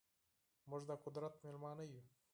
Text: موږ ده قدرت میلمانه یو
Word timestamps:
موږ 0.69 0.81
ده 0.89 0.95
قدرت 1.05 1.33
میلمانه 1.43 1.83
یو 1.91 2.01